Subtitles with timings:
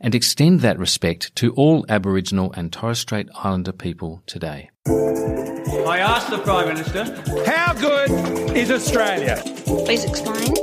[0.00, 4.70] and extend that respect to all Aboriginal and Torres Strait Islander people today.
[4.86, 7.04] I asked the Prime Minister,
[7.46, 8.10] how good
[8.56, 9.42] is Australia?
[9.64, 10.54] Please explain.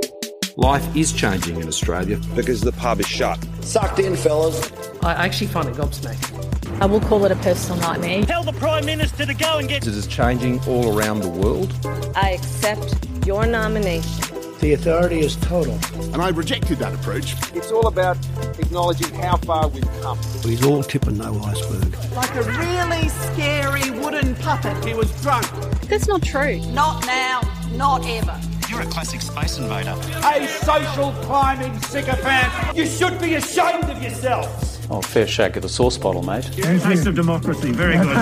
[0.57, 2.17] Life is changing in Australia.
[2.33, 3.37] Because the pub is shut.
[3.61, 4.71] Sucked in, fellas.
[5.03, 6.81] I actually find it gobsmacking.
[6.81, 8.23] I will call it a personal nightmare.
[8.23, 9.85] Tell the Prime Minister to go and get.
[9.85, 11.73] It is changing all around the world.
[12.15, 14.34] I accept your nomination.
[14.65, 15.77] The authority is total.
[16.11, 17.35] And I rejected that approach.
[17.53, 18.17] It's all about
[18.57, 20.17] acknowledging how far we've come.
[20.41, 21.95] He's all tip and no iceberg.
[22.15, 24.83] Like a really scary wooden puppet.
[24.83, 25.45] He was drunk.
[25.87, 26.59] That's not true.
[26.71, 27.41] Not now,
[27.73, 28.41] not ever.
[28.67, 29.95] You're a classic space invader.
[30.25, 32.75] A social climbing sycophant.
[32.75, 34.79] You should be ashamed of yourselves.
[34.89, 36.49] Oh, fair shake of the sauce bottle, mate.
[36.53, 37.71] Taste of democracy.
[37.71, 38.17] Very good.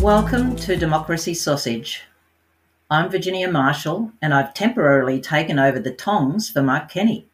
[0.00, 2.04] Welcome to Democracy Sausage.
[2.92, 7.24] I'm Virginia Marshall, and I've temporarily taken over the tongs for Mark Kenny.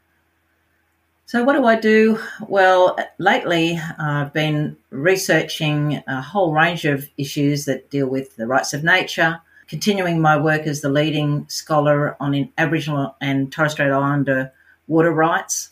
[1.24, 2.20] So, what do I do?
[2.46, 8.74] Well, lately I've been researching a whole range of issues that deal with the rights
[8.74, 14.52] of nature, continuing my work as the leading scholar on Aboriginal and Torres Strait Islander
[14.86, 15.70] water rights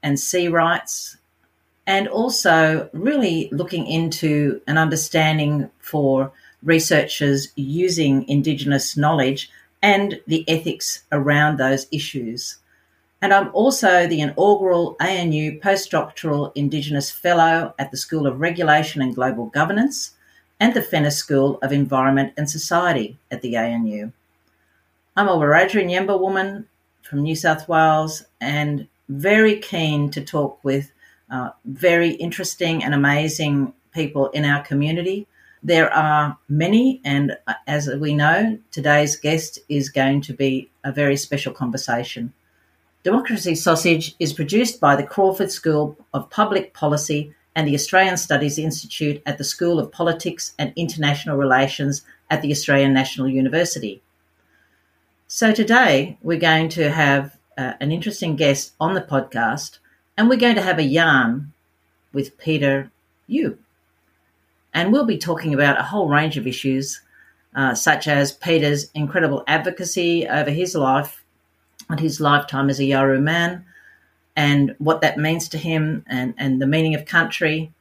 [0.00, 1.16] and sea rights,
[1.88, 6.32] and also really looking into an understanding for
[6.64, 9.50] researchers using Indigenous knowledge
[9.82, 12.56] and the ethics around those issues.
[13.20, 19.14] And I'm also the inaugural ANU postdoctoral Indigenous Fellow at the School of Regulation and
[19.14, 20.14] Global Governance
[20.60, 24.12] and the Fenner School of Environment and Society at the ANU.
[25.16, 26.66] I'm a Wiradjuri Nyemba woman
[27.02, 30.90] from New South Wales and very keen to talk with
[31.30, 35.26] uh, very interesting and amazing people in our community
[35.64, 41.16] there are many, and as we know, today's guest is going to be a very
[41.16, 42.34] special conversation.
[43.02, 48.58] Democracy Sausage is produced by the Crawford School of Public Policy and the Australian Studies
[48.58, 54.02] Institute at the School of Politics and International Relations at the Australian National University.
[55.28, 59.78] So today we're going to have uh, an interesting guest on the podcast,
[60.16, 61.52] and we're going to have a yarn
[62.12, 62.90] with Peter
[63.26, 63.58] Yu.
[64.74, 67.00] And we'll be talking about a whole range of issues,
[67.54, 71.24] uh, such as Peter's incredible advocacy over his life
[71.88, 73.64] and his lifetime as a Yawuru man,
[74.36, 77.72] and what that means to him, and, and the meaning of country,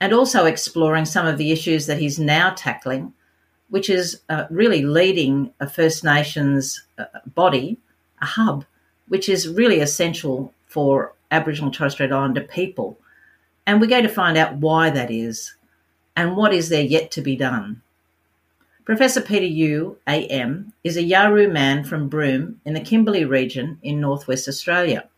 [0.00, 3.12] and also exploring some of the issues that he's now tackling,
[3.68, 7.76] which is uh, really leading a First Nations uh, body,
[8.22, 8.64] a hub,
[9.08, 12.98] which is really essential for Aboriginal and Torres Strait Islander people.
[13.66, 15.54] And we're going to find out why that is
[16.18, 17.80] and what is there yet to be done?
[18.84, 24.00] Professor Peter Yu, AM, is a Yawuru man from Broome in the Kimberley region in
[24.00, 25.08] northwest Australia.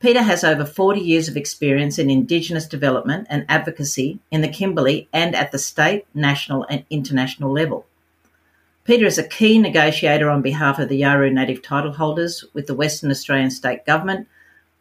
[0.00, 5.08] Peter has over 40 years of experience in Indigenous development and advocacy in the Kimberley
[5.10, 7.86] and at the state, national, and international level.
[8.84, 12.74] Peter is a key negotiator on behalf of the Yawuru native title holders with the
[12.74, 14.28] Western Australian State Government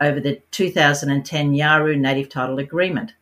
[0.01, 3.13] over the 2010 Yawuru Native Title Agreement,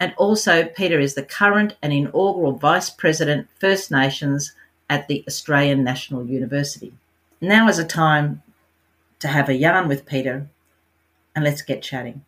[0.00, 4.52] and also, Peter is the current and inaugural Vice President First Nations
[4.90, 6.92] at the Australian National University.
[7.40, 8.42] Now is a time
[9.20, 10.48] to have a yarn with Peter
[11.34, 12.24] and let's get chatting.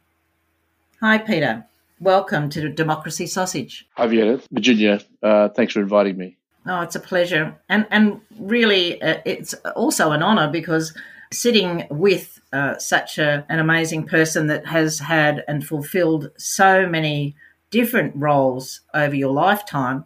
[1.00, 1.66] Hi, Peter.
[2.00, 3.86] Welcome to Democracy Sausage.
[3.96, 4.40] Hi, Vienna.
[4.50, 6.36] Virginia, uh, thanks for inviting me.
[6.66, 7.56] Oh, it's a pleasure.
[7.68, 10.96] And, and really, uh, it's also an honour because
[11.32, 17.34] sitting with uh, such a, an amazing person that has had and fulfilled so many
[17.70, 20.04] different roles over your lifetime.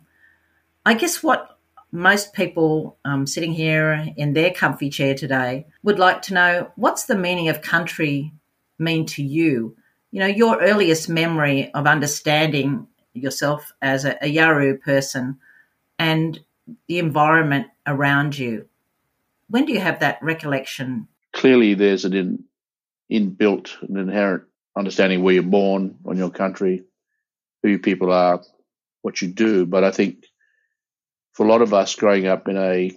[0.85, 1.59] I guess what
[1.93, 7.05] most people um, sitting here in their comfy chair today would like to know what's
[7.05, 8.33] the meaning of country
[8.79, 9.77] mean to you?
[10.11, 15.39] You know, your earliest memory of understanding yourself as a, a Yawuru person
[15.99, 16.39] and
[16.87, 18.67] the environment around you.
[19.49, 21.09] When do you have that recollection?
[21.33, 22.45] Clearly, there's an in,
[23.11, 24.45] inbuilt and inherent
[24.77, 26.85] understanding where you're born, on your country,
[27.63, 28.43] who people are,
[29.03, 29.67] what you do.
[29.67, 30.27] But I think
[31.33, 32.93] for a lot of us growing up in a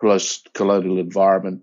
[0.00, 1.62] post colonial environment,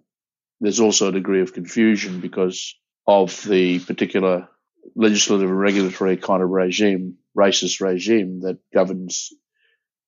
[0.60, 2.76] there's also a degree of confusion because
[3.08, 4.48] of the particular
[4.96, 9.32] legislative and regulatory kind of regime, racist regime that governs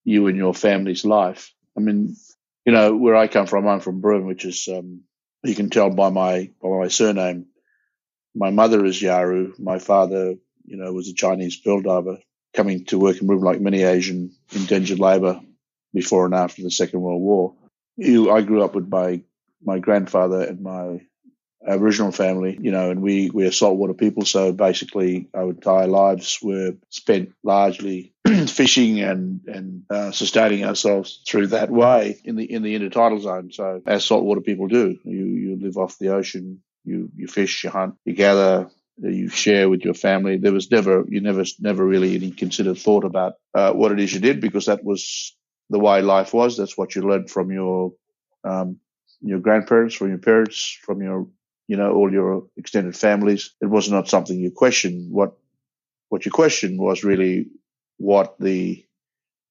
[0.04, 1.54] you and your family's life.
[1.78, 2.16] I mean,
[2.66, 5.02] you know, where I come from, I'm from Broome, which is, um,
[5.44, 7.48] you can tell by my by my surname.
[8.36, 9.60] My mother is Yawuru.
[9.60, 10.36] My father,
[10.66, 12.20] you know, was a Chinese pearl diver
[12.54, 15.42] coming to work in Broome like many Asian indentured labour
[15.94, 17.56] before and after the Second World War.
[18.00, 19.22] I grew up with my
[19.66, 21.02] my grandfather and my
[21.66, 24.26] Aboriginal family, you know, and we we're saltwater people.
[24.26, 28.14] So basically, our entire lives were spent largely
[28.48, 33.52] fishing and and uh, sustaining ourselves through that way in the in the intertidal zone.
[33.52, 37.70] So as saltwater people do, you you live off the ocean, you you fish, you
[37.70, 40.38] hunt, you gather, you share with your family.
[40.38, 44.14] There was never you never never really any considered thought about uh, what it is
[44.14, 45.36] you did because that was
[45.70, 46.58] the way life was.
[46.58, 47.94] That's what you learned from your
[48.44, 48.78] um,
[49.22, 51.28] your grandparents, from your parents, from your
[51.68, 53.52] you know, all your extended families.
[53.62, 55.12] It was not something you questioned.
[55.12, 55.34] What,
[56.10, 57.48] what you questioned was really
[57.98, 58.86] what the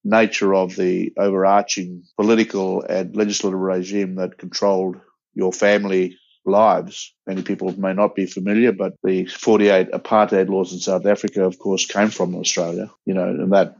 [0.04, 5.00] nature of the overarching political and legislative regime that controlled
[5.34, 7.14] your family lives.
[7.26, 11.58] Many people may not be familiar, but the 48 apartheid laws in South Africa, of
[11.58, 13.76] course, came from Australia, you know, and that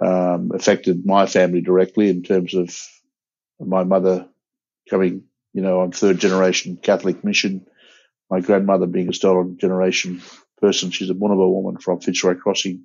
[0.00, 2.76] um, affected my family directly in terms of
[3.58, 4.28] my mother
[4.90, 5.24] coming
[5.56, 7.66] you know, I'm third generation Catholic mission.
[8.28, 10.20] My grandmother being a stolen generation
[10.60, 12.84] person, she's a Bunuba woman from Fitzroy Crossing,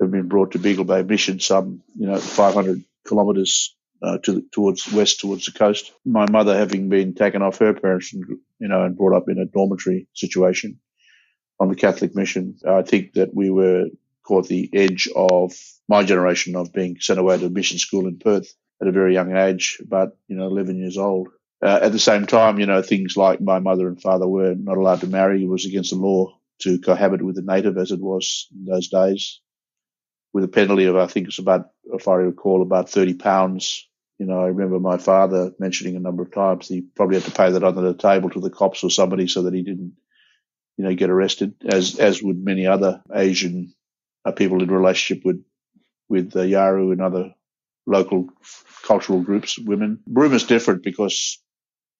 [0.00, 4.46] have been brought to Beagle Bay Mission, some, you know, 500 kilometres uh, to the,
[4.52, 5.92] towards west towards the coast.
[6.04, 8.24] My mother having been taken off her parents, and,
[8.58, 10.80] you know, and brought up in a dormitory situation
[11.60, 12.56] on the Catholic mission.
[12.66, 13.86] I think that we were
[14.24, 15.54] caught the edge of
[15.88, 19.14] my generation of being sent away to a mission school in Perth at a very
[19.14, 21.28] young age, about you know 11 years old.
[21.62, 24.76] Uh, at the same time, you know, things like my mother and father were not
[24.76, 25.42] allowed to marry.
[25.42, 28.88] It was against the law to cohabit with a native as it was in those
[28.88, 29.40] days,
[30.34, 33.88] with a penalty of, I think it's about, if I recall, about 30 pounds.
[34.18, 37.30] You know, I remember my father mentioning a number of times he probably had to
[37.30, 39.92] pay that under the table to the cops or somebody so that he didn't,
[40.76, 43.72] you know, get arrested, as as would many other Asian
[44.24, 45.44] uh, people in relationship with
[46.08, 47.34] with uh, Yawuru and other
[47.86, 48.28] local
[48.82, 50.00] cultural groups, women.
[50.06, 51.38] Broome is different because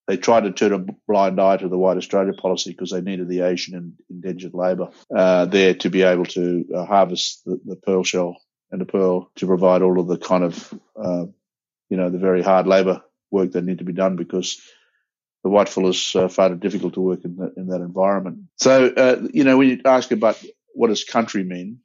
[0.07, 3.29] they tried to turn a blind eye to the White Australia policy because they needed
[3.29, 7.77] the Asian and indentured labour uh, there to be able to uh, harvest the, the,
[7.77, 8.37] pearl shell
[8.71, 11.25] and the pearl to provide all of the kind of, uh,
[11.89, 14.61] you know, the very hard labour work that need to be done because
[15.43, 18.41] the white fellas uh, found it difficult to work in that, in that environment.
[18.57, 20.43] So, uh, you know, when you ask about
[20.75, 21.81] what does country mean,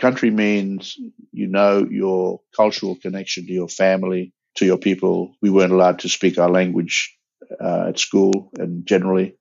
[0.00, 0.96] country means
[1.32, 5.34] you know your cultural connection to your family, to your people.
[5.42, 7.16] We weren't allowed to speak our language
[7.60, 9.36] uh, at school and generally.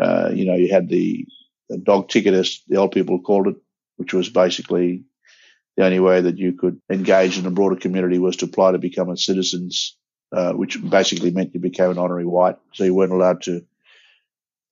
[0.00, 1.26] Uh, you know, you had the,
[1.68, 3.56] the, dog ticket, as the old people called it,
[3.96, 5.04] which was basically
[5.76, 8.78] the only way that you could engage in a broader community was to apply to
[8.78, 9.70] become a citizen,
[10.32, 12.56] uh, which basically meant you became an honorary white.
[12.74, 13.64] So you weren't allowed to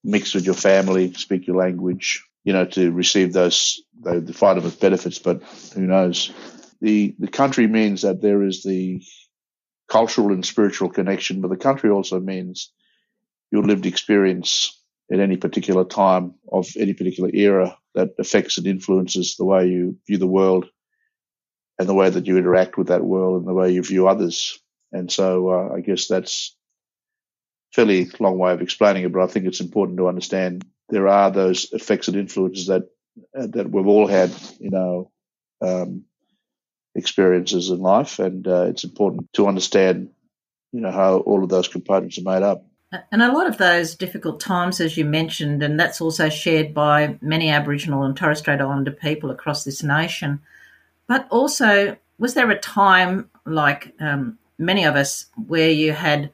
[0.05, 4.67] mix with your family, speak your language, you know, to receive those, the, define them
[4.67, 5.43] as benefits, but
[5.75, 6.33] who knows.
[6.81, 9.03] The, the country means that there is the
[9.89, 12.73] cultural and spiritual connection, but the country also means
[13.51, 19.37] your lived experience at any particular time of any particular era that affects and influences
[19.37, 20.67] the way you view the world
[21.79, 24.59] and the way that you interact with that world and the way you view others.
[24.93, 26.57] And so uh, I guess that's
[27.73, 31.09] a fairly long way of explaining it, but I think it's important to understand there
[31.09, 32.89] are those effects and influences that
[33.39, 35.11] uh, that we've all had, you know,
[35.63, 36.05] um,
[36.97, 40.11] experiences in life, and uh, it's important to understand,
[40.73, 42.65] you know, how all of those components are made up.
[43.13, 47.19] And a lot of those difficult times, as you mentioned, and that's also shared by
[47.21, 50.41] many Aboriginal and Torres Strait Islander people across this nation.
[51.07, 56.31] But also, was there a time, like um, many of us, where you had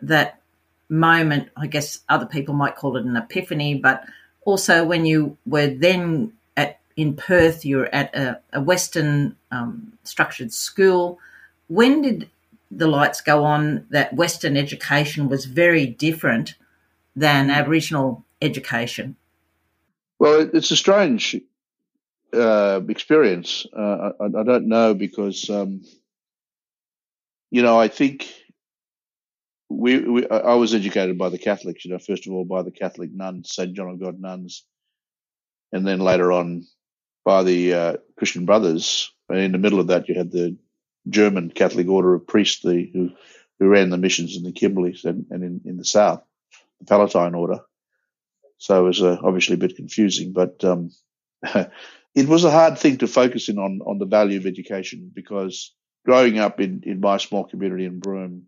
[0.00, 0.40] that
[0.88, 1.50] moment?
[1.56, 4.04] I guess other people might call it an epiphany, but
[4.44, 6.32] also when you were then
[6.98, 11.20] in Perth, you're at a, a Western um, structured school.
[11.68, 12.28] When did
[12.72, 16.56] the lights go on that Western education was very different
[17.14, 19.14] than Aboriginal education?
[20.18, 21.36] Well, it's a strange
[22.32, 23.64] uh, experience.
[23.72, 25.82] Uh, I, I, don't know because, um,
[27.52, 28.28] you know, I think
[29.70, 31.84] we, we, I was educated by the Catholics.
[31.84, 34.64] You know, first of all by the Catholic nuns, Saint John of God nuns,
[35.72, 36.66] and then later on
[37.28, 39.12] by the uh, Christian Brothers.
[39.28, 40.56] And in the middle of that, you had the
[41.06, 43.10] German Catholic Order of Priests, the, who
[43.58, 46.22] who ran the missions in the Kimberleys and, and in, in the South,
[46.80, 47.60] the Pallottine Order.
[48.56, 50.90] So it was uh, obviously a bit confusing, but um,
[52.14, 55.74] it was a hard thing to focus in on on the value of education because
[56.06, 58.44] growing up in, in my small community in Broome,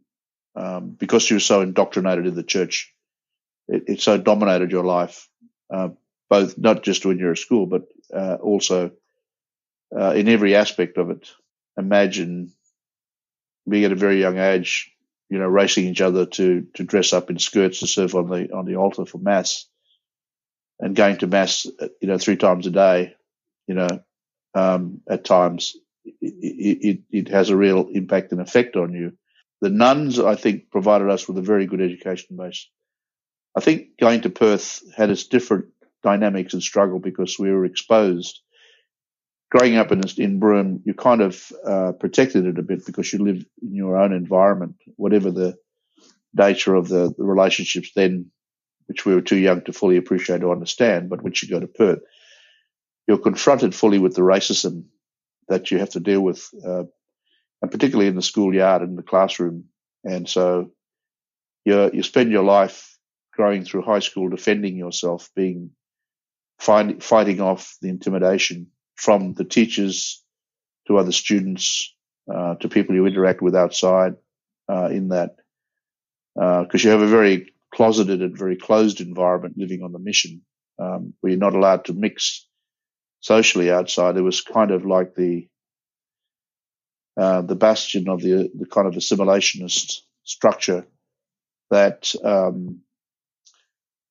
[0.56, 2.94] um, because you were so indoctrinated in the church,
[3.68, 5.28] it, it so dominated your life,
[5.68, 5.90] uh,
[6.30, 7.82] both not just when you're at school, but
[8.14, 8.92] uh, also
[9.94, 11.28] uh, in every aspect of it.
[11.76, 12.52] Imagine
[13.68, 14.92] being at a very young age,
[15.28, 18.52] you know, racing each other to to dress up in skirts to serve on the
[18.52, 19.66] on the altar for mass,
[20.78, 21.66] and going to mass,
[22.00, 23.14] you know, three times a day,
[23.66, 23.88] you know,
[24.54, 29.12] um, at times, it, it, it has a real impact and effect on you.
[29.60, 32.68] The nuns, I think, provided us with a very good education base.
[33.56, 35.66] I think going to Perth had its different
[36.02, 38.40] dynamics and struggle because we were exposed.
[39.50, 43.18] Growing up in, in Broome, you kind of uh, protected it a bit because you
[43.18, 45.56] live in your own environment, whatever the
[46.34, 48.30] nature of the, the relationships then,
[48.86, 51.10] which we were too young to fully appreciate or understand.
[51.10, 52.00] But once you go to Perth,
[53.08, 54.84] you're confronted fully with the racism
[55.48, 56.84] that you have to deal with, uh,
[57.60, 59.64] and particularly in the schoolyard and the classroom.
[60.04, 60.70] And so
[61.64, 62.96] you you spend your life
[63.32, 65.70] growing through high school defending yourself, being
[66.60, 70.22] find, fighting off the intimidation from the teachers
[70.86, 71.94] to other students
[72.32, 74.14] uh, to people you interact with outside
[74.70, 75.36] uh, in that
[76.34, 80.42] because uh, you have a very closeted and very closed environment living on the mission
[80.78, 82.46] um, where you're not allowed to mix
[83.20, 84.16] socially outside.
[84.16, 85.48] It was kind of like the
[87.16, 90.86] uh, the bastion of the the kind of assimilationist structure
[91.70, 92.80] that um,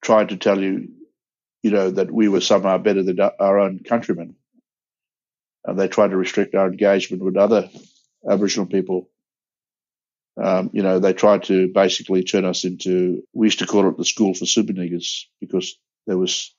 [0.02, 0.90] tried to tell you
[1.62, 4.36] you know, that we were somehow better than our own countrymen.
[5.66, 7.70] And they tried to restrict our engagement with other
[8.28, 9.10] Aboriginal people.
[10.42, 13.98] Um, you know, they tried to basically turn us into, we used to call it
[13.98, 15.76] the school for super niggers because
[16.08, 16.56] there was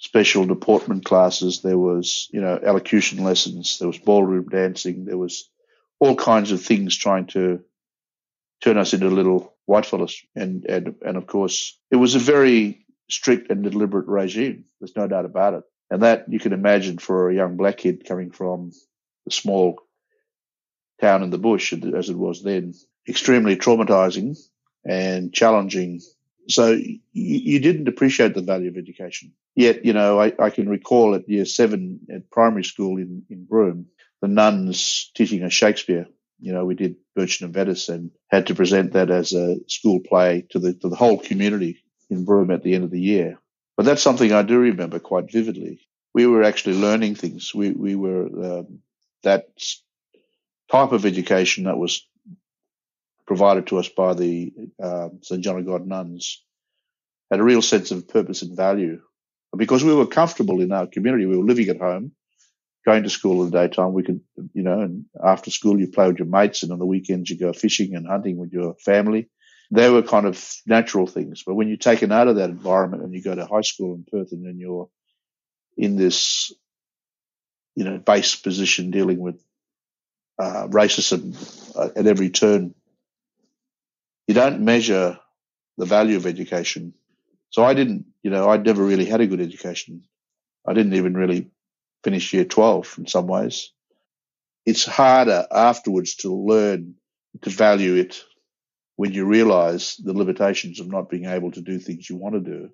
[0.00, 5.48] special deportment classes, there was, you know, elocution lessons, there was ballroom dancing, there was
[6.00, 7.62] all kinds of things trying to
[8.62, 10.16] turn us into little whitefellas.
[10.34, 14.64] And, and, and of course, it was a very strict and deliberate regime.
[14.80, 15.64] There's no doubt about it.
[15.90, 18.72] And that you can imagine for a young black kid coming from
[19.28, 19.78] a small
[21.00, 22.74] town in the bush, as it was then,
[23.08, 24.38] extremely traumatizing
[24.84, 26.00] and challenging.
[26.48, 26.78] So
[27.12, 29.32] you, didn't appreciate the value of education.
[29.54, 33.44] Yet, you know, I, I, can recall at year seven at primary school in, in
[33.44, 33.86] Broome,
[34.20, 36.06] the nuns teaching us Shakespeare.
[36.40, 40.00] You know, we did Merchant of Venice and had to present that as a school
[40.00, 41.83] play to the to the whole community
[42.14, 43.38] in Broome at the end of the year.
[43.76, 45.80] But that's something I do remember quite vividly.
[46.14, 47.54] We were actually learning things.
[47.54, 48.80] We we were um,
[49.24, 49.46] that
[50.70, 52.06] type of education that was
[53.26, 54.52] provided to us by the
[54.82, 56.44] uh, St John of God nuns
[57.30, 59.00] had a real sense of purpose and value.
[59.56, 62.12] Because we were comfortable in our community, we were living at home,
[62.84, 63.92] going to school in the daytime.
[63.92, 64.20] We could,
[64.52, 67.38] you know, and after school you play with your mates, and on the weekends you
[67.38, 69.30] go fishing and hunting with your family
[69.70, 71.42] they were kind of natural things.
[71.44, 74.04] But when you're taken out of that environment and you go to high school in
[74.04, 74.88] Perth and then you're
[75.76, 76.52] in this,
[77.74, 79.42] you know, base position dealing with
[80.38, 81.34] uh, racism
[81.76, 82.74] uh, at every turn,
[84.26, 85.18] you don't measure
[85.76, 86.94] the value of education.
[87.50, 90.04] So I didn't, you know, I'd never really had a good education.
[90.66, 91.50] I didn't even really
[92.02, 93.70] finish year 12 in some ways.
[94.66, 96.94] It's harder afterwards to learn
[97.42, 98.24] to value it
[98.96, 102.40] when you realize the limitations of not being able to do things you want to
[102.40, 102.70] do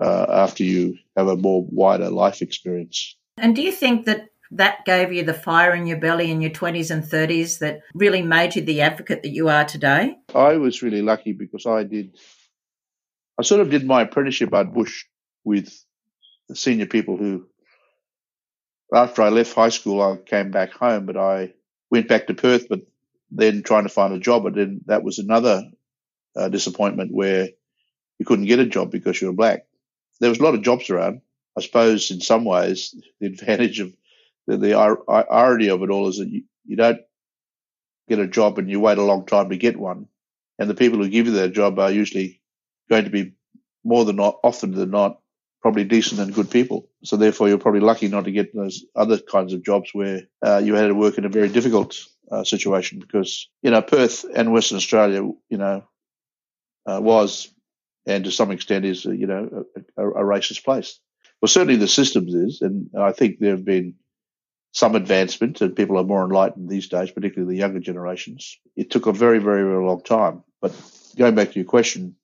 [0.00, 3.16] uh, after you have a more wider life experience.
[3.38, 6.50] And do you think that that gave you the fire in your belly in your
[6.50, 10.16] 20s and 30s that really made you the advocate that you are today?
[10.34, 12.16] I was really lucky because I did,
[13.38, 15.04] I sort of did my apprenticeship at Bush
[15.44, 15.72] with
[16.54, 17.46] senior people who,
[18.94, 21.54] after I left high school, I came back home, but I
[21.90, 22.80] went back to Perth, but
[23.30, 24.46] then trying to find a job.
[24.46, 25.64] And then that was another
[26.36, 27.48] uh, disappointment where
[28.18, 29.66] you couldn't get a job because you were black.
[30.20, 31.20] There was a lot of jobs around.
[31.56, 33.92] I suppose in some ways the advantage of
[34.46, 37.00] the, the irony of it all is that you, you don't
[38.08, 40.06] get a job and you wait a long time to get one.
[40.58, 42.40] And the people who give you that job are usually
[42.88, 43.32] going to be
[43.84, 45.20] more than not, often than not,
[45.60, 46.88] probably decent and good people.
[47.02, 50.58] So therefore, you're probably lucky not to get those other kinds of jobs where uh,
[50.58, 51.96] you had to work in a very difficult
[52.30, 55.84] uh, situation because you know Perth and Western Australia, you know,
[56.86, 57.52] uh, was
[58.06, 60.98] and to some extent is you know a, a, a, racist place.
[61.40, 63.94] Well, certainly the systems is, and I think there have been
[64.72, 68.58] some advancement and people are more enlightened these days, particularly the younger generations.
[68.76, 70.44] It took a very, very, very long time.
[70.60, 70.74] But
[71.16, 72.16] going back to your question,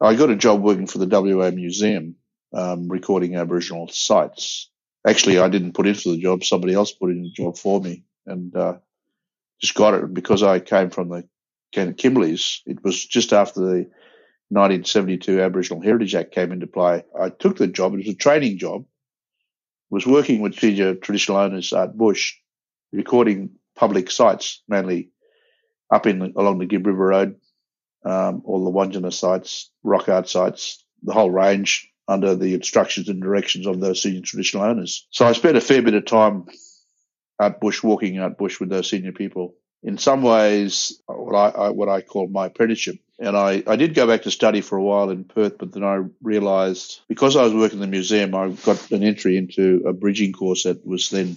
[0.00, 2.16] I got a job working for the WA Museum,
[2.52, 4.70] um, recording Aboriginal sites.
[5.06, 7.80] Actually, I didn't put in for the job; somebody else put in the job for
[7.80, 8.78] me, and uh,
[9.60, 11.24] just got it because I came from the
[11.74, 12.60] Kimberleys.
[12.66, 13.90] It was just after the
[14.50, 17.04] 1972 Aboriginal Heritage Act came into play.
[17.18, 17.94] I took the job.
[17.94, 18.84] It was a training job.
[19.90, 22.36] was working with Fiji traditional owners at Bush,
[22.92, 25.10] recording public sites, mainly
[25.90, 27.36] up in along the Gibb River Road,
[28.04, 33.20] um, all the Wandjina sites, rock art sites, the whole range under the instructions and
[33.20, 35.06] directions of those senior traditional owners.
[35.10, 36.46] So I spent a fair bit of time
[37.40, 39.54] at Bush, walking out Bush with those senior people.
[39.82, 42.96] In some ways, what I, I what I call my apprenticeship.
[43.20, 45.82] And I, I did go back to study for a while in Perth, but then
[45.82, 49.92] I realised because I was working in the museum, I got an entry into a
[49.92, 51.36] bridging course that was then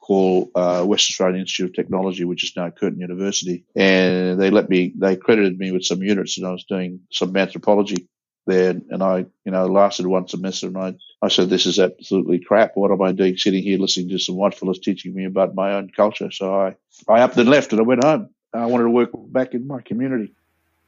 [0.00, 3.64] called uh, West Australian Institute of Technology, which is now Curtin University.
[3.74, 7.34] And they let me, they credited me with some units, and I was doing some
[7.36, 8.06] anthropology
[8.46, 8.70] there.
[8.90, 12.72] And I, you know, lasted one semester, and I, I said, "This is absolutely crap.
[12.74, 15.74] What am I doing sitting here listening to some white fellas teaching me about my
[15.74, 16.76] own culture?" So I,
[17.08, 18.30] I upped and left, and I went home.
[18.52, 20.32] I wanted to work back in my community.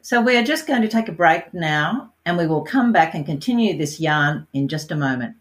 [0.02, 3.14] So we are just going to take a break now, and we will come back
[3.14, 5.34] and continue this yarn in just a moment.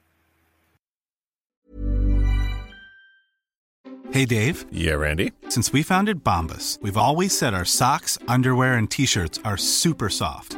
[4.12, 4.66] Hey, Dave.
[4.72, 5.34] Yeah, Randy.
[5.50, 10.58] Since we founded Bombas, we've always said our socks, underwear, and T-shirts are super soft.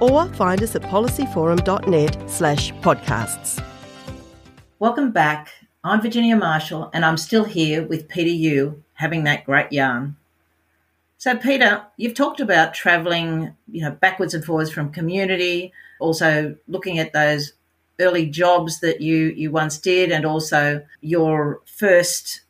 [0.00, 3.62] or find us at policyforum.net slash podcasts.
[4.78, 5.50] Welcome back.
[5.82, 10.16] I'm Virginia Marshall and I'm still here with Peter Yu having that great yarn.
[11.18, 16.98] So Peter, you've talked about travelling, you know, backwards and forwards from community, also looking
[16.98, 17.52] at those
[18.00, 22.40] early jobs that you you once did and also your first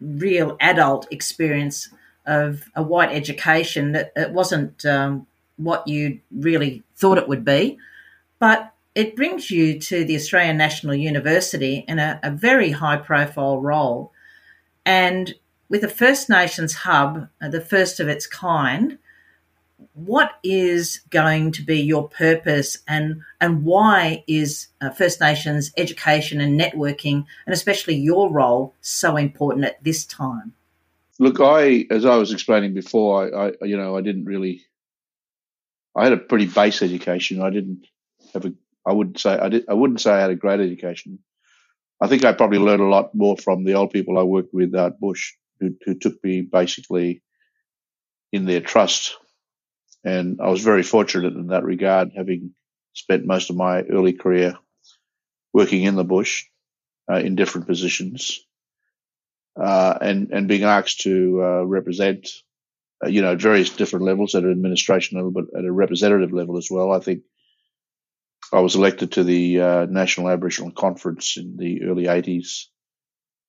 [0.00, 1.88] real adult experience
[2.26, 5.26] of a white education that it wasn't um,
[5.58, 7.78] what you really thought it would be.
[8.38, 13.60] But it brings you to the Australian National University in a, a very high profile
[13.60, 14.12] role.
[14.84, 15.34] And
[15.68, 18.98] with a First Nations hub, uh, the first of its kind,
[19.94, 26.40] what is going to be your purpose and, and why is uh, First Nations education
[26.40, 30.54] and networking, and especially your role, so important at this time?
[31.20, 34.64] Look, I, as I was explaining before, I, I you know, I didn't really
[35.98, 37.42] I had a pretty base education.
[37.42, 37.86] I didn't
[38.32, 38.54] have a.
[38.86, 39.64] I wouldn't say I did.
[39.68, 41.18] I wouldn't say I had a great education.
[42.00, 44.74] I think I probably learned a lot more from the old people I worked with
[44.76, 47.22] at Bush, who, who took me basically
[48.32, 49.16] in their trust,
[50.04, 52.52] and I was very fortunate in that regard, having
[52.92, 54.56] spent most of my early career
[55.52, 56.44] working in the bush
[57.10, 58.40] uh, in different positions,
[59.60, 62.28] uh, and and being asked to uh, represent
[63.04, 66.56] uh, you know, various different levels at an administration level, but at a representative level
[66.56, 66.92] as well.
[66.92, 67.22] I think
[68.52, 72.64] I was elected to the uh, National Aboriginal Conference in the early 80s.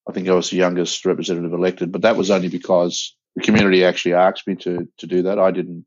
[0.08, 3.86] I think I was the youngest representative elected, but that was only because the community
[3.86, 5.40] actually asked me to to do that.
[5.40, 5.86] I didn't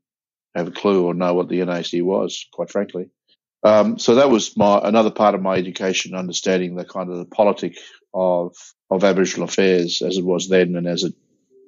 [0.55, 3.09] have a clue or know what the NAC was, quite frankly.
[3.63, 7.25] Um, so that was my another part of my education, understanding the kind of the
[7.25, 7.77] politic
[8.13, 8.55] of
[8.89, 11.13] of Aboriginal affairs as it was then and as it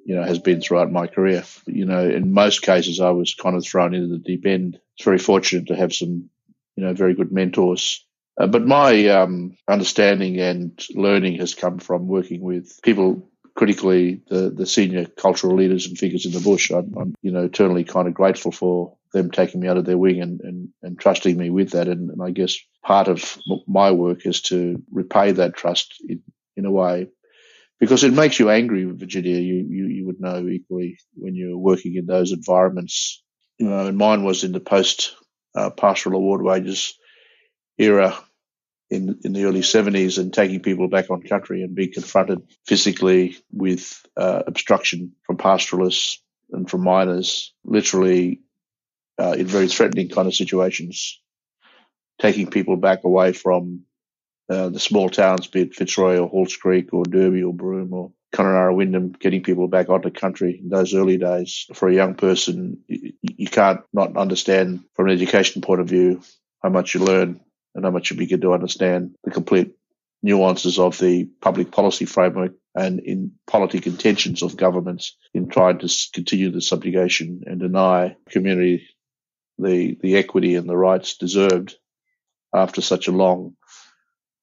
[0.06, 1.42] you know, has been throughout my career.
[1.66, 4.78] You know, in most cases, I was kind of thrown into the deep end.
[4.96, 6.30] It's very fortunate to have some,
[6.76, 8.06] you know, very good mentors
[8.38, 14.50] Uh, but my um, understanding and learning has come from working with people critically the,
[14.50, 16.70] the senior cultural leaders and figures in the bush.
[16.70, 20.20] I'm, I'm, you know eternally kind of grateful for them taking me under their wing
[20.20, 21.88] and, and, and trusting me with that.
[21.88, 26.22] And, and I guess part of my work is to repay that trust in,
[26.56, 27.08] in a way
[27.78, 29.38] because it makes you angry, with Virginia.
[29.38, 33.22] You, you, you would know equally when you're working in those environments.
[33.58, 35.14] You know, and mine was in the post
[35.54, 36.98] uh, pastoral award wages
[37.78, 38.16] era
[38.90, 43.36] in in the early 70s and taking people back on country and being confronted physically
[43.50, 48.40] with uh, obstruction from pastoralists and from miners, literally
[49.18, 51.20] uh, in very threatening kind of situations,
[52.20, 53.85] taking people back away from
[54.48, 58.12] uh, the small towns, be it Fitzroy or Halls Creek or Derby or Broome or
[58.34, 61.66] Kununurra Wyndham, getting people back onto country in those early days.
[61.74, 66.20] For a young person, you, you can't not understand from an education point of view
[66.62, 67.40] how much you learn
[67.74, 69.72] and how much you begin to understand the complete
[70.22, 75.88] nuances of the public policy framework and in politic intentions of governments in trying to
[76.12, 78.88] continue the subjugation and deny community
[79.58, 81.76] the the equity and the rights deserved
[82.54, 83.54] after such a long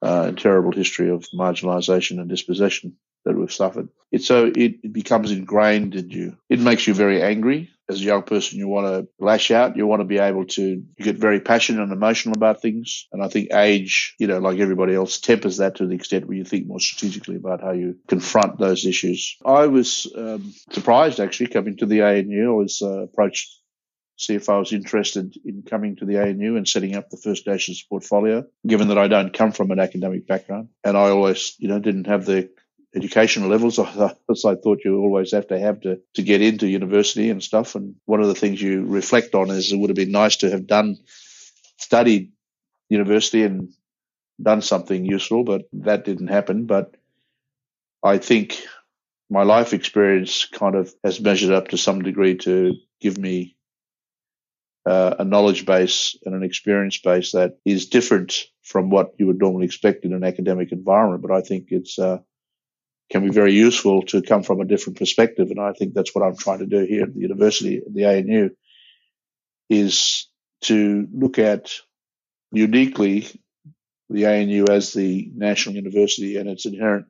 [0.04, 3.88] uh, terrible history of marginalisation and dispossession that we've suffered.
[4.12, 6.38] It so it, it becomes ingrained in you.
[6.50, 8.60] It makes you very angry as a young person.
[8.60, 9.78] You want to lash out.
[9.78, 13.08] You want to be able to get very passionate and emotional about things.
[13.14, 16.38] And I think age, you know, like everybody else, tempers that to the extent where
[16.38, 19.38] you think more strategically about how you confront those issues.
[19.46, 22.52] I was um, surprised actually coming to the ANU.
[22.52, 23.63] I was uh, approached
[24.18, 27.48] see if I was interested in coming to the ANU and setting up the First
[27.48, 30.70] Nations portfolio, given that I don't come from an academic background.
[30.84, 32.50] And I always, you know, didn't have the
[32.96, 33.80] educational levels
[34.30, 37.76] as I thought you always have to have to, to get into university and stuff.
[37.76, 40.52] And one of the things you reflect on is it would have been nice to
[40.52, 40.98] have done,
[41.78, 42.32] studied
[42.90, 43.74] university and
[44.42, 46.66] done something useful, but that didn't happen.
[46.66, 46.96] But
[48.04, 48.62] I think
[49.30, 53.56] my life experience kind of has measured up to some degree to give me
[54.86, 59.40] uh, a knowledge base and an experience base that is different from what you would
[59.40, 61.22] normally expect in an academic environment.
[61.22, 62.20] But I think it's uh,
[63.10, 66.24] can be very useful to come from a different perspective, and I think that's what
[66.24, 68.50] I'm trying to do here at the university, at the ANU,
[69.70, 70.28] is
[70.62, 71.72] to look at
[72.52, 73.28] uniquely
[74.10, 77.08] the ANU as the national university and its inherent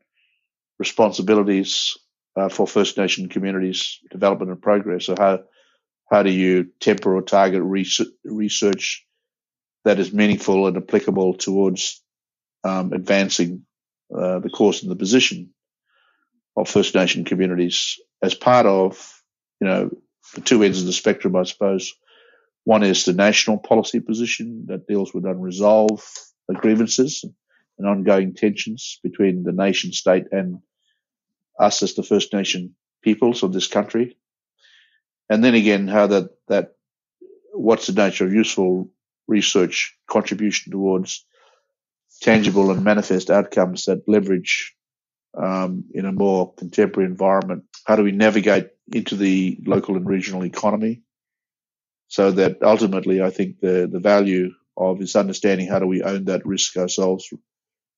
[0.80, 1.98] responsibilities
[2.36, 5.06] uh, for First Nation communities' development and progress.
[5.06, 5.44] So how
[6.12, 9.06] how do you temper or target research
[9.86, 12.02] that is meaningful and applicable towards
[12.63, 13.66] um, advancing
[14.16, 15.54] uh, the course and the position
[16.56, 19.22] of First Nation communities as part of,
[19.60, 19.89] you know,
[20.36, 21.94] the two ends of the spectrum, I suppose.
[22.63, 26.04] One is the national policy position that deals with unresolved
[26.54, 27.26] grievances
[27.78, 30.60] and ongoing tensions between the nation state and
[31.60, 34.18] us as the First Nation peoples of this country
[35.34, 36.76] and then again, how that that
[37.54, 38.89] what's the nature of useful
[39.28, 41.26] research contribution towards
[42.22, 44.76] tangible and manifest outcomes that leverage
[45.36, 47.63] um, in a more contemporary environment?
[47.86, 51.02] How do we navigate into the local and regional economy
[52.10, 56.26] so that ultimately, I think the the value of is understanding how do we own
[56.26, 57.34] that risk ourselves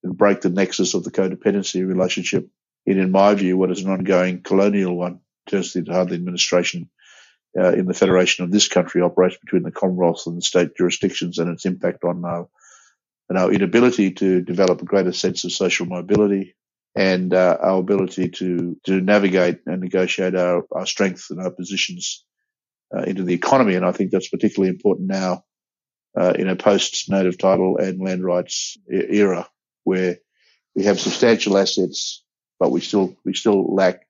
[0.03, 2.47] and break the nexus of the codependency relationship
[2.85, 6.89] in, in my view, what is an ongoing colonial one terms of how the administration
[7.57, 11.37] uh, in the federation of this country operates between the Commonwealth and the state jurisdictions
[11.37, 12.47] and its impact on our,
[13.29, 16.55] and our inability to develop a greater sense of social mobility
[16.95, 22.23] and uh, our ability to, to navigate and negotiate our, our strengths and our positions
[22.95, 23.75] uh, into the economy.
[23.75, 25.43] And I think that's particularly important now
[26.17, 29.49] uh, in a post native title and land rights era
[29.83, 30.17] where
[30.75, 32.23] we have substantial assets,
[32.59, 34.07] but we still, we still lack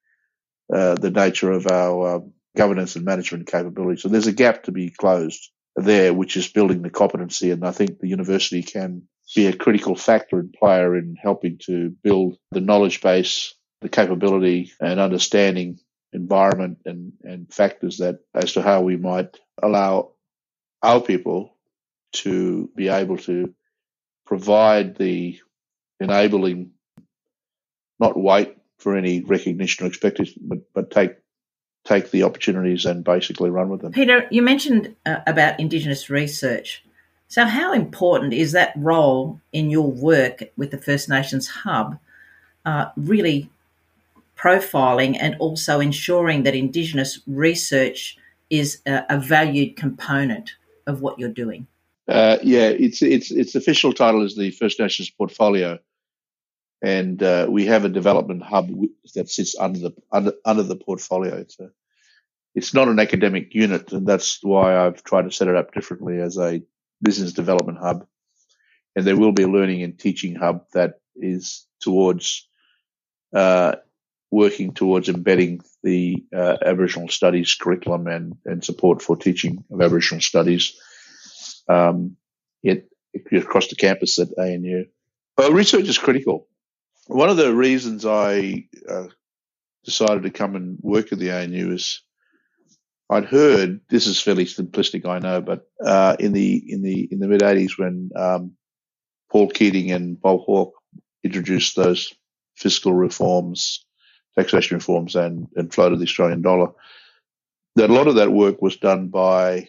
[0.74, 4.00] uh, the nature of our um, governance and management capability.
[4.02, 7.52] So there's a gap to be closed there, which is building the competency.
[7.52, 9.04] And I think the university can
[9.36, 14.72] be a critical factor and player in helping to build the knowledge base, the capability
[14.80, 15.80] and understanding
[16.14, 20.12] environment and, and factors that as to how we might allow
[20.82, 21.56] our people
[22.14, 23.54] to be able to
[24.26, 25.38] provide the
[26.00, 26.72] enabling,
[28.00, 31.12] not wait for any recognition or expectation, but, but take
[31.86, 33.92] take the opportunities and basically run with them.
[33.92, 36.84] Peter, you mentioned uh, about Indigenous research.
[37.28, 41.98] So, how important is that role in your work with the First Nations Hub,
[42.66, 43.50] uh, really
[44.38, 48.18] profiling and also ensuring that Indigenous research
[48.50, 50.52] is a, a valued component
[50.86, 51.68] of what you're doing?
[52.08, 55.80] Uh, yeah, its its its official title is the First Nations Portfolio,
[56.86, 58.70] and uh, we have a development hub
[59.16, 61.36] that sits under the under under the portfolio.
[61.36, 61.72] It's a,
[62.54, 66.20] it's not an academic unit, and that's why I've tried to set it up differently
[66.20, 66.62] as a
[67.02, 68.06] business development hub.
[68.96, 72.48] And there will be a learning and teaching hub that is towards
[73.34, 73.78] uh,
[74.30, 80.22] working towards embedding the uh, Aboriginal studies curriculum and, and support for teaching of Aboriginal
[80.22, 80.80] studies
[81.68, 82.16] um,
[82.62, 82.88] it,
[83.32, 84.86] across the campus at ANU.
[85.36, 86.48] But research is critical.
[87.08, 89.08] One of the reasons I uh,
[89.84, 92.02] decided to come and work at the ANU is
[93.10, 97.20] I'd heard this is fairly simplistic, I know, but uh, in the in the in
[97.20, 98.54] the mid '80s when um,
[99.32, 100.74] Paul Keating and Bob Hawke
[101.24, 102.12] introduced those
[102.56, 103.86] fiscal reforms,
[104.36, 106.70] taxation reforms, and and floated the Australian dollar,
[107.76, 109.68] that a lot of that work was done by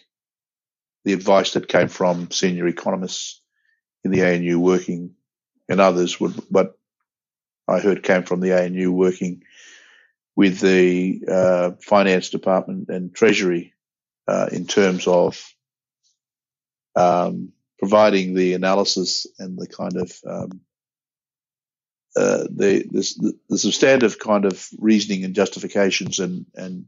[1.05, 3.43] the advice that came from senior economists
[4.03, 5.15] in the ANU working,
[5.69, 6.79] and others would, but
[7.69, 9.43] I heard came from the ANU working
[10.37, 13.75] with the uh, finance department and treasury
[14.29, 15.43] uh, in terms of
[16.95, 20.61] um, providing the analysis and the kind of um,
[22.17, 26.87] uh, the, the, the substantive kind of reasoning and justifications and and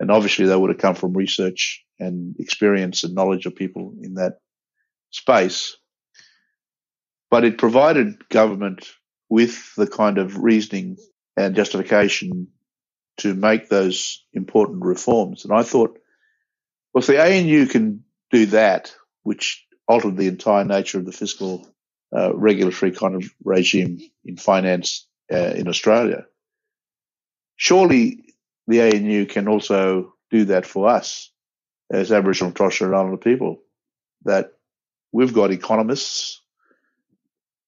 [0.00, 4.14] and obviously they would have come from research and experience and knowledge of people in
[4.14, 4.38] that
[5.10, 5.76] space.
[7.30, 8.90] But it provided government
[9.30, 10.98] with the kind of reasoning
[11.36, 12.48] and justification
[13.18, 15.44] to make those important reforms.
[15.44, 15.98] And I thought,
[16.92, 21.66] well, if the ANU can do that, which altered the entire nature of the fiscal
[22.14, 26.26] uh, regulatory kind of regime in finance uh, in Australia,
[27.56, 28.24] surely
[28.66, 31.30] the ANU can also do that for us
[31.92, 33.60] as Aboriginal and Torres Strait Islander people.
[34.24, 34.52] That
[35.12, 36.42] we've got economists,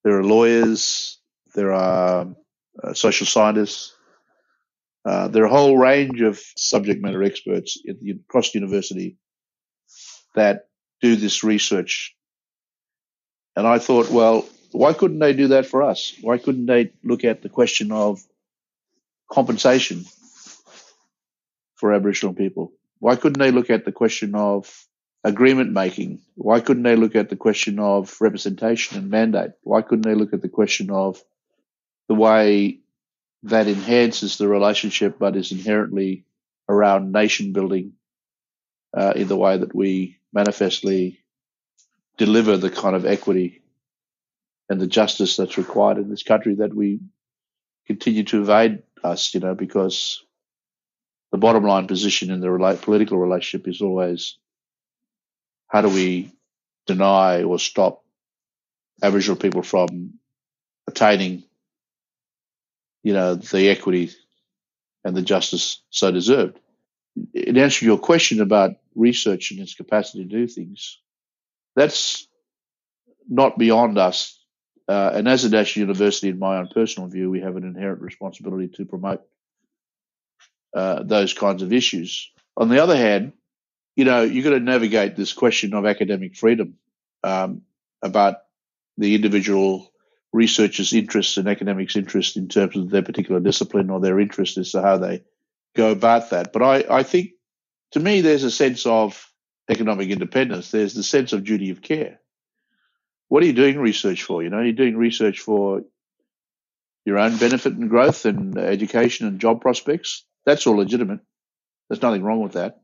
[0.04, 1.18] there are lawyers,
[1.54, 2.28] there are
[2.82, 3.94] uh, social scientists,
[5.04, 9.16] uh, there are a whole range of subject matter experts across the university
[10.34, 10.68] that
[11.00, 12.14] do this research.
[13.56, 16.14] And I thought, well, why couldn't they do that for us?
[16.22, 18.22] Why couldn't they look at the question of
[19.30, 20.04] compensation
[21.74, 22.72] for Aboriginal people?
[23.00, 24.86] Why couldn't they look at the question of
[25.24, 26.20] agreement making?
[26.36, 29.50] Why couldn't they look at the question of representation and mandate?
[29.62, 31.22] Why couldn't they look at the question of
[32.12, 32.78] the way
[33.44, 36.26] that enhances the relationship but is inherently
[36.68, 37.94] around nation building
[38.94, 41.18] uh, in the way that we manifestly
[42.18, 43.62] deliver the kind of equity
[44.68, 47.00] and the justice that's required in this country that we
[47.86, 50.22] continue to evade us, you know, because
[51.30, 54.36] the bottom line position in the political relationship is always
[55.66, 56.30] how do we
[56.86, 58.04] deny or stop
[59.02, 60.18] Aboriginal people from
[60.86, 61.44] attaining,
[63.02, 64.10] you know, the equity
[65.04, 66.58] and the justice so deserved.
[67.34, 70.98] In answer to your question about research and its capacity to do things,
[71.76, 72.26] that's
[73.28, 74.38] not beyond us.
[74.88, 78.00] Uh, and as a national university, in my own personal view, we have an inherent
[78.00, 79.22] responsibility to promote
[80.74, 82.30] uh, those kinds of issues.
[82.56, 83.32] On the other hand,
[83.96, 86.74] you know, you've got to navigate this question of academic freedom
[87.22, 87.62] um,
[88.02, 88.36] about
[88.96, 89.91] the individual
[90.32, 94.72] researcher's interests and academics' interests in terms of their particular discipline or their interest as
[94.72, 95.22] to how they
[95.76, 96.52] go about that.
[96.52, 97.32] But I, I think,
[97.92, 99.30] to me, there's a sense of
[99.68, 100.70] economic independence.
[100.70, 102.20] There's the sense of duty of care.
[103.28, 104.42] What are you doing research for?
[104.42, 105.82] You know, you're doing research for
[107.04, 110.24] your own benefit and growth and education and job prospects.
[110.44, 111.20] That's all legitimate.
[111.88, 112.80] There's nothing wrong with that.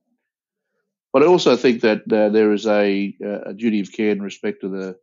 [1.13, 4.61] But I also think that uh, there is a, a, duty of care in respect
[4.61, 4.97] to the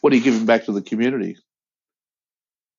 [0.00, 1.36] what are you giving back to the community?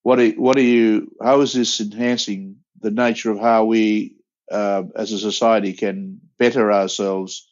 [0.04, 1.12] What are, what are you?
[1.22, 4.16] How is this enhancing the nature of how we,
[4.52, 7.48] uh, as a society, can better ourselves,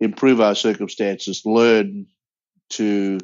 [0.00, 2.06] improve our circumstances, learn
[2.70, 3.18] to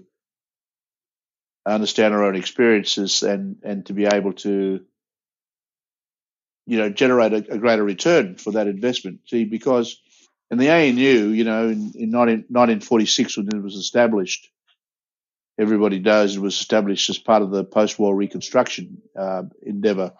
[1.65, 4.85] understand our own experiences, and and to be able to
[6.67, 9.21] you know, generate a, a, greater return for that investment.
[9.27, 10.01] See, because
[10.51, 14.51] in the ANU, you know, in, in 19, 1946 when it was established,
[15.63, 20.13] everybody knows it was established as part of the post-war reconstruction uh, endeavour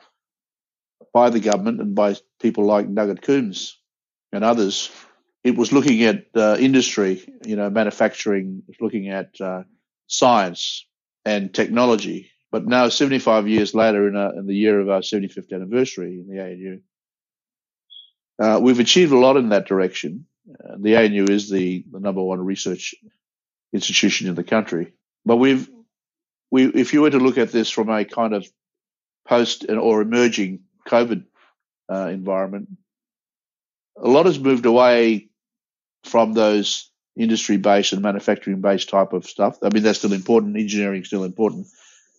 [1.13, 3.79] by the government and by people like Nugget Coombs
[4.33, 4.91] and others.
[5.45, 9.65] It was looking at uh, industry, you know, manufacturing, looking at uh,
[10.07, 10.87] science
[11.25, 15.53] and technology but now, 75 years later, in, a, in the year of our 75th
[15.53, 16.81] anniversary in the ANU,
[18.39, 20.27] uh, we've achieved a lot in that direction.
[20.51, 22.95] Uh, the ANU is the, the number one research
[23.73, 24.93] institution in the country.
[25.25, 25.69] But we've,
[26.51, 28.47] we, if you were to look at this from a kind of
[29.27, 31.25] post or emerging COVID
[31.91, 32.69] uh, environment,
[33.97, 35.29] a lot has moved away
[36.05, 39.59] from those industry based and manufacturing based type of stuff.
[39.63, 40.57] I mean, that's still important.
[40.57, 41.67] Engineering is still important,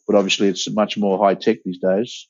[0.08, 2.28] but obviously it's much more high tech these days.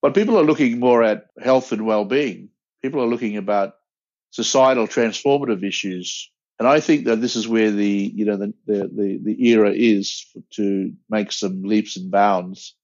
[0.00, 2.48] But people are looking more at health and well being.
[2.82, 3.74] People are looking about
[4.30, 6.30] societal transformative issues.
[6.62, 10.24] And I think that this is where the, you know, the, the, the, era is
[10.52, 12.76] to make some leaps and bounds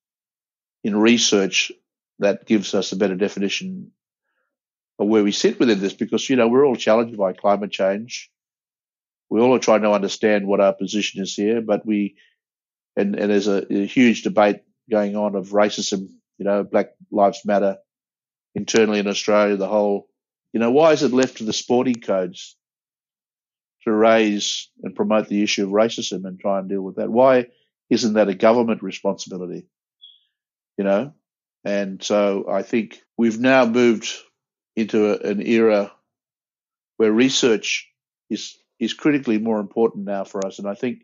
[0.82, 1.70] in research
[2.18, 3.92] that gives us a better definition
[4.98, 8.32] of where we sit within this because, you know, we're all challenged by climate change.
[9.30, 12.16] We all are trying to understand what our position is here, but we,
[12.96, 17.44] and, and there's a, a huge debate going on of racism you know, Black Lives
[17.44, 17.78] Matter
[18.56, 20.08] internally in Australia, the whole,
[20.52, 22.56] you know, why is it left to the sporting codes
[23.84, 27.10] to raise and promote the issue of racism and try and deal with that?
[27.10, 27.48] Why
[27.90, 29.66] isn't that a government responsibility?
[30.76, 31.14] You know,
[31.64, 34.12] and so I think we've now moved
[34.76, 35.92] into a, an era
[36.96, 37.88] where research
[38.30, 41.02] is is critically more important now for us, and I think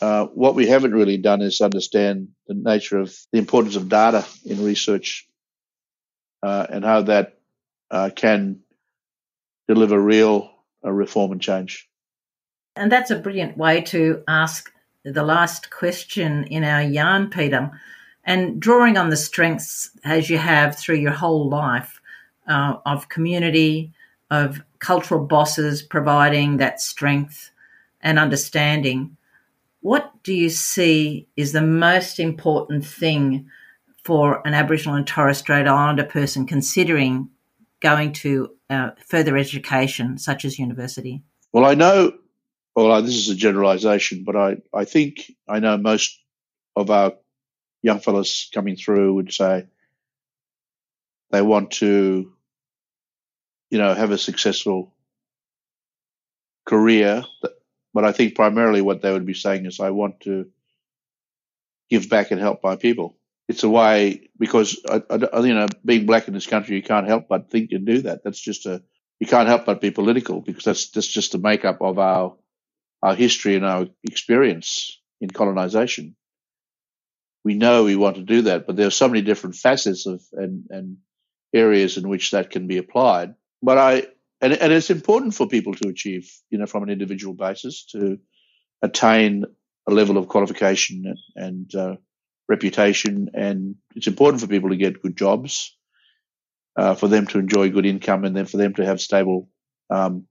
[0.00, 4.26] uh, what we haven't really done is understand the nature of the importance of data
[4.44, 5.26] in research
[6.42, 7.38] uh, and how that
[7.90, 8.60] uh, can
[9.68, 10.50] deliver real
[10.84, 11.88] uh, reform and change.
[12.76, 14.72] And that's a brilliant way to ask
[15.04, 17.70] the last question in our yarn, Peter.
[18.24, 22.00] And drawing on the strengths as you have through your whole life
[22.46, 23.92] uh, of community,
[24.30, 27.50] of cultural bosses providing that strength
[28.02, 29.16] and understanding
[29.80, 33.48] what do you see is the most important thing
[34.04, 37.28] for an Aboriginal and Torres Strait Islander person considering
[37.80, 41.22] going to uh, further education, such as university?
[41.52, 42.12] Well, I know,
[42.74, 46.18] well, this is a generalisation, but I, I think I know most
[46.76, 47.12] of our
[47.82, 49.66] young fellows coming through would say
[51.30, 52.32] they want to,
[53.70, 54.94] you know, have a successful
[56.64, 57.24] career
[57.92, 60.48] but I think primarily what they would be saying is, I want to
[61.88, 63.16] give back and help my people.
[63.50, 67.08] It's a way because I, I, you know, being black in this country, you can't
[67.08, 68.22] help but think and do that.
[68.22, 68.80] That's just a
[69.18, 72.36] you can't help but be political because that's that's just the makeup of our
[73.02, 76.14] our history and our experience in colonization.
[77.42, 80.22] We know we want to do that, but there are so many different facets of
[80.32, 80.98] and and
[81.52, 83.34] areas in which that can be applied.
[83.60, 84.06] But I
[84.40, 88.20] and, and it's important for people to achieve, you know, from an individual basis to
[88.80, 89.44] attain
[89.88, 91.96] a level of qualification and, and uh,
[92.50, 93.30] reputation.
[93.32, 95.74] And it's important for people to get good jobs,
[96.76, 99.48] uh, for them to enjoy good income, and then for them to have stable
[99.88, 100.26] um,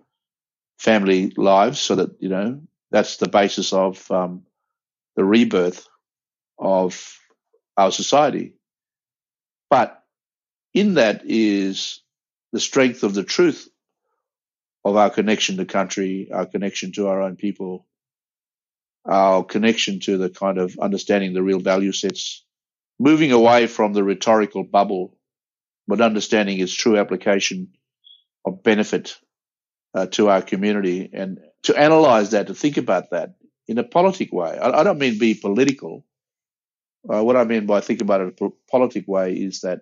[0.77, 1.79] family lives.
[1.79, 4.43] So that you know that's the basis of um,
[5.15, 5.87] the rebirth
[6.59, 7.17] of
[7.77, 8.53] our society.
[9.69, 10.03] But
[10.73, 12.01] in that is
[12.51, 13.69] the strength of the truth
[14.83, 17.85] of our connection to country, our connection to our own people,
[19.09, 22.45] our connection to the kind of understanding the real value sets,
[22.99, 25.17] moving away from the rhetorical bubble,
[25.87, 27.69] but understanding its true application
[28.45, 29.17] of benefit
[29.95, 33.33] uh, to our community and to analyze that, to think about that
[33.67, 34.57] in a politic way.
[34.57, 36.05] I, I don't mean be political.
[37.11, 39.81] Uh, what I mean by think about it in a politic way is that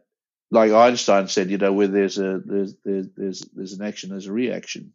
[0.49, 4.27] like Einstein said, you know, where there's a there's there's there's, there's an action, there's
[4.27, 4.93] a reaction.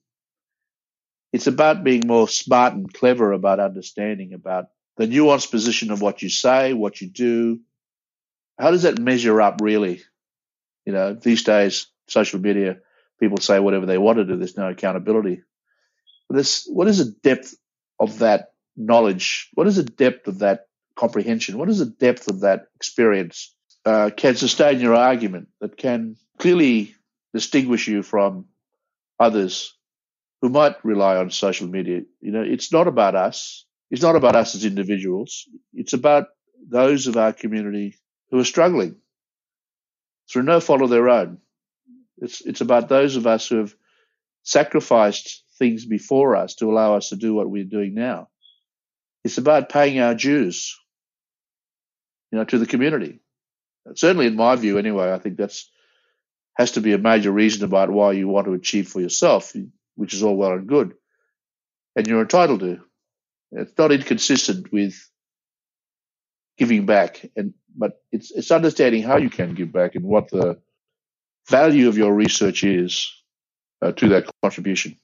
[1.33, 4.67] It's about being more smart and clever about understanding about
[4.97, 7.61] the nuanced position of what you say, what you do.
[8.59, 10.03] How does that measure up really?
[10.85, 12.79] You know, these days, social media,
[13.19, 14.37] people say whatever they want to do.
[14.37, 15.43] There's no accountability.
[16.29, 17.55] This, what is the depth
[17.99, 19.49] of that knowledge?
[19.55, 20.67] What is the depth of that
[20.97, 21.59] comprehension?
[21.59, 23.55] What is the depth of that experience?
[23.85, 26.95] uh, can sustain your argument, that can clearly
[27.35, 28.47] distinguish you from
[29.19, 29.75] others
[30.43, 32.03] who might rely on social media.
[32.21, 33.65] You know, it's not about us.
[33.91, 35.49] It's not about us as individuals.
[35.73, 36.27] It's about
[36.69, 37.97] those of our community
[38.31, 38.97] who are struggling
[40.31, 41.39] through no fault of their own.
[42.19, 43.75] It's, it's about those of us who have
[44.43, 48.29] sacrificed things before us to allow us to do what we're doing now.
[49.25, 50.79] It's about paying our dues,
[52.31, 53.23] you know, to the community
[53.95, 55.71] certainly in my view anyway, I think that's
[56.55, 59.55] has to be a major reason about why you want to achieve for yourself,
[59.97, 60.95] which is all well and good.
[61.97, 62.81] And you're entitled to.
[63.53, 64.95] It's not inconsistent with
[66.57, 70.59] giving back and but it's it's understanding how you can give back and what the
[71.49, 73.13] value of your research is
[73.81, 74.97] uh, to that contribution.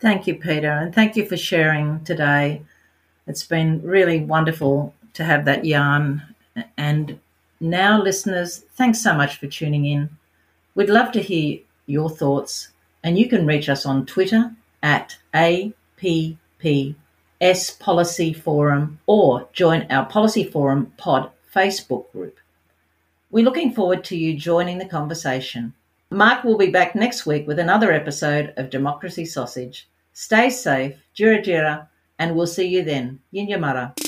[0.00, 2.62] Thank you, Peter, and thank you for sharing today.
[3.26, 6.22] It's been really wonderful to have that yarn.
[6.76, 7.18] And
[7.60, 10.10] now, listeners, thanks so much for tuning in.
[10.74, 12.68] We'd love to hear your thoughts,
[13.02, 16.94] and you can reach us on Twitter at APPS
[17.78, 22.38] Policy Forum or join our Policy Forum Pod Facebook group.
[23.30, 25.74] We're looking forward to you joining the conversation.
[26.10, 29.86] Mark will be back next week with another episode of Democracy Sausage.
[30.14, 31.86] Stay safe, jira jira,
[32.18, 33.20] and we'll see you then.
[33.32, 34.07] Yindyamarra.